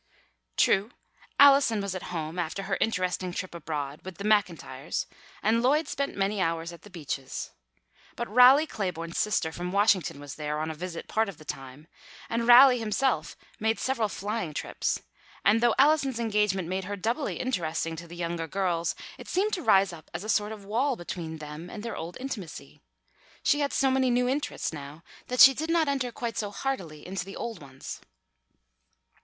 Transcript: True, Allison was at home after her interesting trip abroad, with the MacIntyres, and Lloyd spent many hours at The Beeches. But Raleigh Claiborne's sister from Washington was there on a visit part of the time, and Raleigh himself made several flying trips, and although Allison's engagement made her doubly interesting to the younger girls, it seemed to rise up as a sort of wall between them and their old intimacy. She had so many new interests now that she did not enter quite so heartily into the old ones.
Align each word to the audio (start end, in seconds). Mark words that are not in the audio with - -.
True, 0.57 0.89
Allison 1.39 1.79
was 1.79 1.93
at 1.93 2.01
home 2.09 2.39
after 2.39 2.63
her 2.63 2.75
interesting 2.81 3.31
trip 3.31 3.53
abroad, 3.53 4.01
with 4.03 4.17
the 4.17 4.23
MacIntyres, 4.23 5.05
and 5.43 5.61
Lloyd 5.61 5.87
spent 5.87 6.17
many 6.17 6.41
hours 6.41 6.73
at 6.73 6.81
The 6.81 6.89
Beeches. 6.89 7.51
But 8.15 8.27
Raleigh 8.27 8.65
Claiborne's 8.65 9.19
sister 9.19 9.51
from 9.51 9.71
Washington 9.71 10.19
was 10.19 10.37
there 10.37 10.57
on 10.59 10.71
a 10.71 10.73
visit 10.73 11.07
part 11.07 11.29
of 11.29 11.37
the 11.37 11.45
time, 11.45 11.85
and 12.31 12.47
Raleigh 12.47 12.79
himself 12.79 13.37
made 13.59 13.77
several 13.77 14.09
flying 14.09 14.55
trips, 14.55 15.03
and 15.45 15.63
although 15.63 15.75
Allison's 15.77 16.19
engagement 16.19 16.67
made 16.67 16.85
her 16.85 16.95
doubly 16.95 17.39
interesting 17.39 17.95
to 17.97 18.07
the 18.07 18.15
younger 18.15 18.47
girls, 18.47 18.95
it 19.19 19.27
seemed 19.27 19.53
to 19.53 19.61
rise 19.61 19.93
up 19.93 20.09
as 20.15 20.23
a 20.23 20.29
sort 20.29 20.51
of 20.51 20.65
wall 20.65 20.95
between 20.95 21.37
them 21.37 21.69
and 21.69 21.83
their 21.83 21.95
old 21.95 22.17
intimacy. 22.19 22.81
She 23.43 23.59
had 23.59 23.71
so 23.71 23.91
many 23.91 24.09
new 24.09 24.27
interests 24.27 24.73
now 24.73 25.03
that 25.27 25.41
she 25.41 25.53
did 25.53 25.69
not 25.69 25.87
enter 25.87 26.11
quite 26.11 26.39
so 26.39 26.49
heartily 26.49 27.05
into 27.05 27.23
the 27.23 27.35
old 27.35 27.61
ones. 27.61 28.01